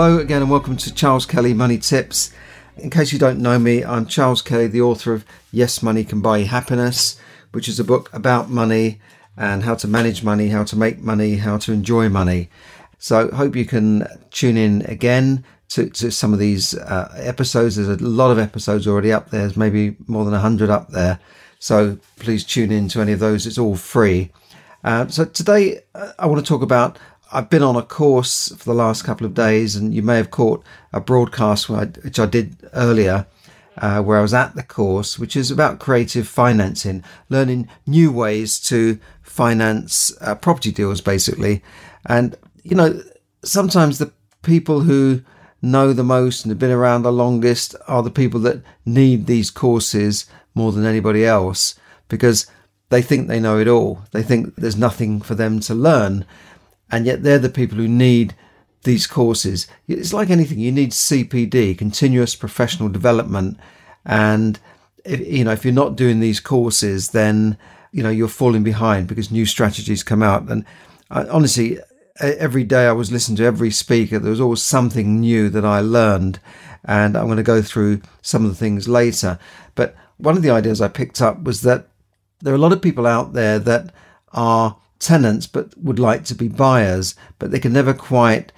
[0.00, 2.32] Hello again, and welcome to Charles Kelly Money Tips.
[2.76, 6.20] In case you don't know me, I'm Charles Kelly, the author of Yes, Money Can
[6.20, 7.18] Buy You Happiness,
[7.50, 9.00] which is a book about money
[9.36, 12.48] and how to manage money, how to make money, how to enjoy money.
[13.00, 17.74] So, hope you can tune in again to, to some of these uh, episodes.
[17.74, 19.40] There's a lot of episodes already up there.
[19.40, 21.18] There's maybe more than 100 up there.
[21.58, 23.48] So, please tune in to any of those.
[23.48, 24.30] It's all free.
[24.84, 27.00] Uh, so, today uh, I want to talk about
[27.30, 30.30] I've been on a course for the last couple of days, and you may have
[30.30, 33.26] caught a broadcast which I did earlier,
[33.76, 38.58] uh, where I was at the course, which is about creative financing, learning new ways
[38.60, 41.62] to finance uh, property deals, basically.
[42.06, 43.02] And you know,
[43.44, 45.22] sometimes the people who
[45.60, 49.50] know the most and have been around the longest are the people that need these
[49.50, 51.74] courses more than anybody else
[52.08, 52.46] because
[52.90, 54.02] they think they know it all.
[54.12, 56.24] They think there's nothing for them to learn
[56.90, 58.34] and yet they're the people who need
[58.84, 59.66] these courses.
[59.86, 63.58] It's like anything, you need CPD, continuous professional development.
[64.04, 64.58] And,
[65.04, 67.58] if, you know, if you're not doing these courses, then,
[67.92, 70.48] you know, you're falling behind because new strategies come out.
[70.48, 70.64] And
[71.10, 71.78] I, honestly,
[72.20, 75.80] every day I was listening to every speaker, there was always something new that I
[75.80, 76.40] learned.
[76.84, 79.38] And I'm going to go through some of the things later.
[79.74, 81.88] But one of the ideas I picked up was that
[82.40, 83.92] there are a lot of people out there that
[84.32, 88.52] are tenants but would like to be buyers, but they can never quite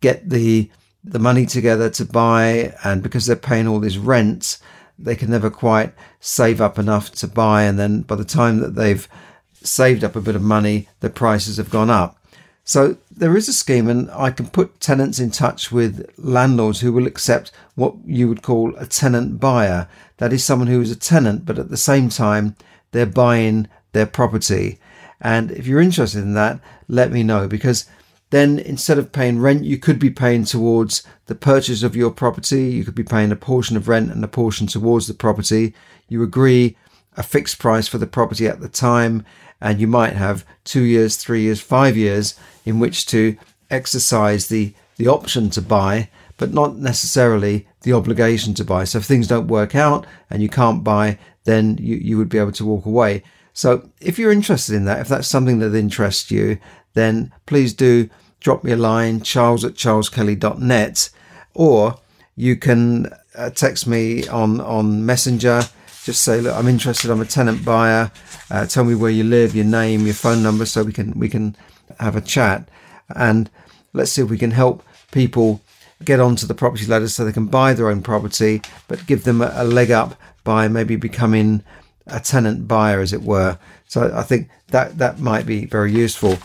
[0.00, 0.70] get the
[1.02, 4.58] the money together to buy, and because they're paying all this rent,
[4.98, 7.62] they can never quite save up enough to buy.
[7.62, 9.06] And then by the time that they've
[9.52, 12.18] saved up a bit of money, the prices have gone up.
[12.64, 16.92] So there is a scheme, and I can put tenants in touch with landlords who
[16.92, 19.88] will accept what you would call a tenant buyer.
[20.16, 22.56] That is someone who is a tenant, but at the same time,
[22.90, 24.80] they're buying their property.
[25.20, 27.86] And if you're interested in that, let me know because
[28.30, 32.64] then instead of paying rent, you could be paying towards the purchase of your property.
[32.64, 35.74] You could be paying a portion of rent and a portion towards the property.
[36.08, 36.76] You agree
[37.16, 39.24] a fixed price for the property at the time,
[39.60, 43.36] and you might have two years, three years, five years in which to
[43.70, 48.84] exercise the, the option to buy, but not necessarily the obligation to buy.
[48.84, 52.38] So if things don't work out and you can't buy, then you, you would be
[52.38, 53.22] able to walk away.
[53.56, 56.58] So if you're interested in that, if that's something that interests you,
[56.92, 61.08] then please do drop me a line, charles at charleskelly.net,
[61.54, 61.96] or
[62.36, 65.62] you can uh, text me on, on Messenger.
[66.04, 67.10] Just say, look, I'm interested.
[67.10, 68.12] I'm a tenant buyer.
[68.50, 71.30] Uh, tell me where you live, your name, your phone number, so we can we
[71.30, 71.56] can
[71.98, 72.68] have a chat,
[73.16, 73.48] and
[73.94, 75.62] let's see if we can help people
[76.04, 79.40] get onto the property ladder so they can buy their own property, but give them
[79.40, 80.14] a, a leg up
[80.44, 81.64] by maybe becoming
[82.06, 83.58] a tenant buyer, as it were.
[83.88, 86.38] So I think that that might be very useful.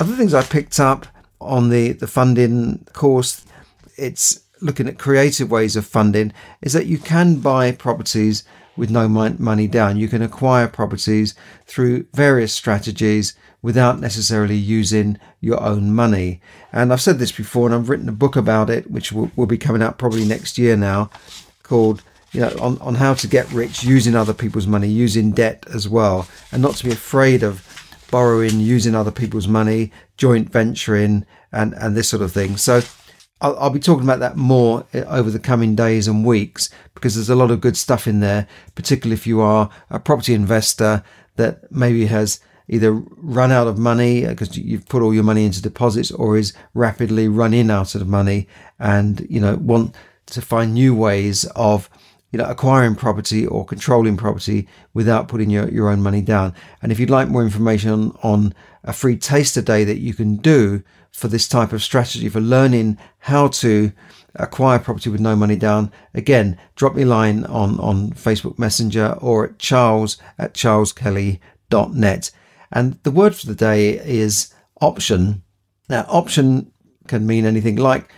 [0.00, 1.06] Other things I picked up
[1.40, 3.44] on the the funding course,
[3.96, 6.32] it's looking at creative ways of funding.
[6.62, 8.44] Is that you can buy properties
[8.76, 9.96] with no money down.
[9.96, 11.34] You can acquire properties
[11.66, 16.40] through various strategies without necessarily using your own money.
[16.72, 19.46] And I've said this before, and I've written a book about it, which will, will
[19.46, 21.10] be coming out probably next year now,
[21.64, 22.02] called
[22.32, 25.88] you know, on, on how to get rich using other people's money, using debt as
[25.88, 27.64] well, and not to be afraid of
[28.10, 32.56] borrowing, using other people's money, joint venturing, and, and this sort of thing.
[32.56, 32.80] So
[33.40, 37.14] I'll, I'll be talking about that more eh, over the coming days and weeks because
[37.14, 41.02] there's a lot of good stuff in there, particularly if you are a property investor
[41.36, 45.62] that maybe has either run out of money because you've put all your money into
[45.62, 48.46] deposits or is rapidly running out of money
[48.78, 49.94] and, you know, want
[50.26, 51.88] to find new ways of
[52.30, 56.54] you know, acquiring property or controlling property without putting your, your own money down.
[56.82, 58.54] And if you'd like more information on,
[58.84, 60.82] a free taster day that you can do
[61.12, 63.92] for this type of strategy for learning how to
[64.34, 69.18] acquire property with no money down, again, drop me a line on, on Facebook Messenger
[69.20, 72.30] or at charles at charleskelly.net.
[72.72, 75.42] And the word for the day is option.
[75.88, 76.72] Now, option
[77.08, 78.10] can mean anything like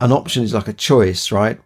[0.00, 1.60] an option is like a choice, right?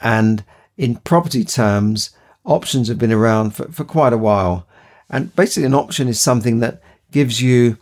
[0.00, 0.44] And
[0.82, 2.10] in property terms,
[2.44, 4.66] options have been around for, for quite a while.
[5.08, 6.82] And basically, an option is something that
[7.12, 7.78] gives you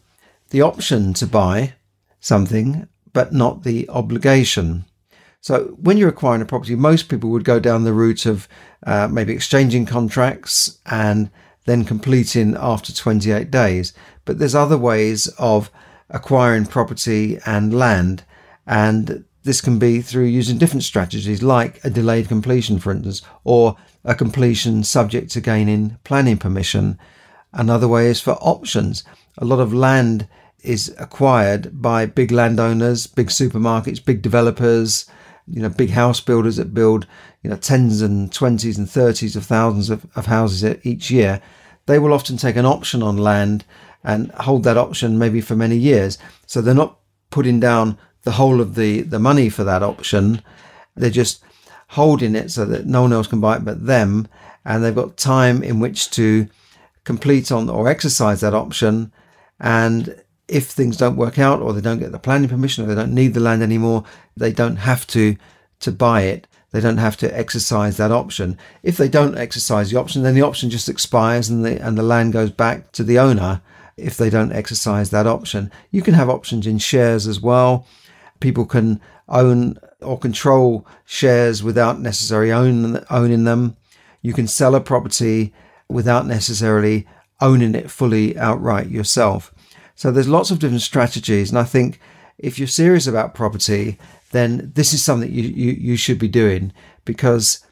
[0.50, 1.72] the option to buy
[2.20, 4.84] something, but not the obligation.
[5.40, 8.46] So when you're acquiring a property, most people would go down the route of
[8.86, 11.30] uh, maybe exchanging contracts and
[11.64, 13.94] then completing after 28 days.
[14.26, 15.70] But there's other ways of
[16.10, 18.24] acquiring property and land,
[18.66, 23.76] and this can be through using different strategies like a delayed completion, for instance, or
[24.04, 26.98] a completion subject to gaining planning permission.
[27.52, 29.02] Another way is for options.
[29.38, 30.28] A lot of land
[30.62, 35.06] is acquired by big landowners, big supermarkets, big developers,
[35.46, 37.06] you know, big house builders that build,
[37.42, 41.40] you know, tens and twenties and thirties of thousands of, of houses each year.
[41.86, 43.64] They will often take an option on land
[44.04, 46.18] and hold that option maybe for many years.
[46.46, 46.98] So they're not
[47.30, 50.42] putting down the whole of the, the money for that option.
[50.94, 51.42] They're just
[51.88, 54.28] holding it so that no one else can buy it but them.
[54.64, 56.48] And they've got time in which to
[57.04, 59.12] complete on or exercise that option.
[59.58, 62.94] And if things don't work out or they don't get the planning permission or they
[62.94, 64.04] don't need the land anymore,
[64.36, 65.36] they don't have to
[65.80, 66.46] to buy it.
[66.72, 68.58] They don't have to exercise that option.
[68.82, 72.02] If they don't exercise the option, then the option just expires and the and the
[72.02, 73.62] land goes back to the owner
[73.96, 75.70] if they don't exercise that option.
[75.90, 77.86] You can have options in shares as well.
[78.40, 83.76] People can own or control shares without necessarily own, owning them.
[84.22, 85.54] You can sell a property
[85.88, 87.06] without necessarily
[87.40, 89.52] owning it fully outright yourself.
[89.94, 91.50] So there's lots of different strategies.
[91.50, 92.00] And I think
[92.38, 93.98] if you're serious about property,
[94.32, 96.72] then this is something you, you, you should be doing
[97.04, 97.64] because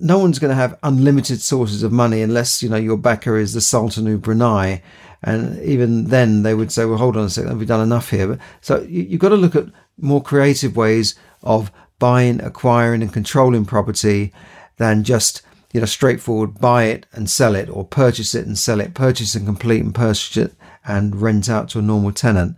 [0.00, 3.52] no one's going to have unlimited sources of money unless, you know, your backer is
[3.52, 4.82] the Sultan of Brunei.
[5.26, 8.28] And even then they would say, well, hold on a second, we've done enough here.
[8.28, 9.66] But, so you, you've got to look at
[9.98, 14.32] more creative ways of buying, acquiring and controlling property
[14.76, 15.42] than just
[15.72, 19.34] you know straightforward buy it and sell it or purchase it and sell it purchase
[19.34, 20.54] and complete and purchase it
[20.86, 22.56] and rent out to a normal tenant.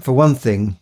[0.00, 0.78] For one thing,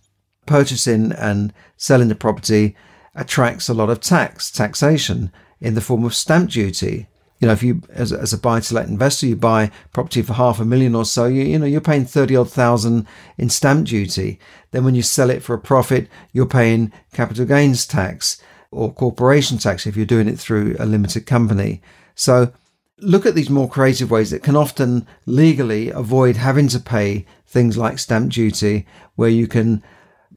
[0.46, 2.74] purchasing and selling the property
[3.14, 5.30] attracts a lot of tax, taxation
[5.60, 7.06] in the form of stamp duty.
[7.40, 10.34] You know, if you, as, as a buy to let investor, you buy property for
[10.34, 13.06] half a million or so, you, you know, you're paying 30 odd thousand
[13.38, 14.38] in stamp duty.
[14.70, 18.40] Then when you sell it for a profit, you're paying capital gains tax
[18.70, 21.82] or corporation tax if you're doing it through a limited company.
[22.14, 22.52] So
[22.98, 27.76] look at these more creative ways that can often legally avoid having to pay things
[27.76, 29.82] like stamp duty, where you can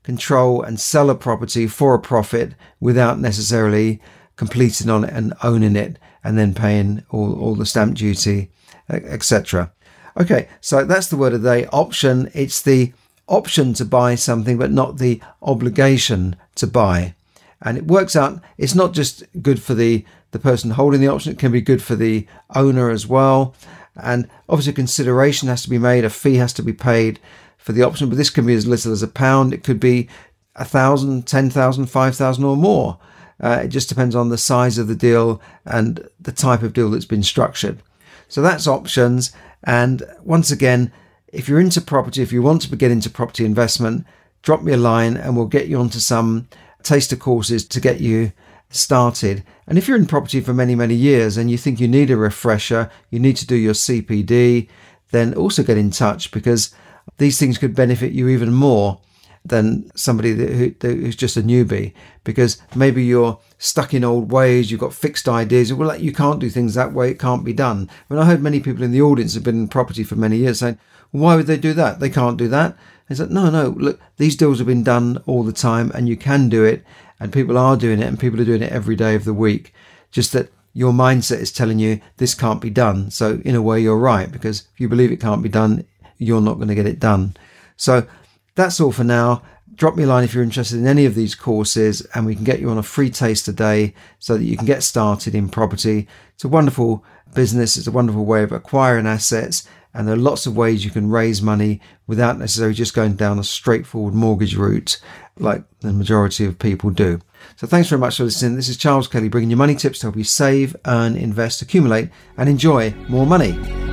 [0.03, 4.01] control and sell a property for a profit without necessarily
[4.35, 8.50] completing on it and owning it and then paying all, all the stamp duty,
[8.89, 9.71] etc.
[10.19, 12.30] Okay, so that's the word of the day option.
[12.33, 12.94] It's the
[13.27, 17.15] option to buy something, but not the obligation to buy.
[17.62, 21.31] And it works out, it's not just good for the the person holding the option.
[21.31, 23.53] It can be good for the owner as well.
[23.95, 27.19] And obviously, consideration has to be made, a fee has to be paid
[27.57, 29.53] for the option, but this can be as little as a pound.
[29.53, 30.09] It could be
[30.56, 33.00] a thousand, ten thousand, five thousand, or more.
[33.39, 36.89] Uh, it just depends on the size of the deal and the type of deal
[36.89, 37.81] that's been structured.
[38.27, 39.31] So that's options.
[39.63, 40.91] And once again,
[41.27, 44.06] if you're into property, if you want to get into property investment,
[44.41, 46.47] drop me a line and we'll get you onto some
[46.83, 48.31] taster courses to get you
[48.69, 49.44] started.
[49.68, 52.18] And if you're in property for many, many years and you think you need a
[52.18, 54.68] refresher, you need to do your CPD,
[55.12, 56.74] then also get in touch because
[57.18, 59.00] these things could benefit you even more
[59.45, 64.79] than somebody who, who's just a newbie because maybe you're stuck in old ways, you've
[64.79, 65.73] got fixed ideas.
[65.73, 67.89] Well, you can't do things that way, it can't be done.
[68.09, 70.59] Mean, I heard many people in the audience have been in property for many years
[70.59, 70.79] saying,
[71.12, 72.00] why would they do that?
[72.00, 72.77] They can't do that.
[73.09, 76.15] I said, no, no, look, these deals have been done all the time and you
[76.15, 76.83] can do it
[77.19, 79.73] and people are doing it and people are doing it every day of the week.
[80.09, 83.12] Just that your mindset is telling you this can't be done.
[83.12, 85.85] So in a way, you're right because if you believe it can't be done,
[86.17, 87.35] you're not going to get it done.
[87.75, 88.07] So
[88.55, 89.41] that's all for now.
[89.75, 92.43] Drop me a line if you're interested in any of these courses and we can
[92.43, 96.07] get you on a free taste today so that you can get started in property.
[96.36, 97.75] It's a wonderful business.
[97.75, 101.10] It's a wonderful way of acquiring assets and there are lots of ways you can
[101.10, 105.00] raise money without necessarily just going down a straightforward mortgage route
[105.38, 107.19] like the majority of people do.
[107.55, 108.55] So thanks very much for listening.
[108.55, 112.10] This is Charles Kelly bringing you money tips to help you save, earn, invest, accumulate,
[112.38, 113.92] and enjoy more money.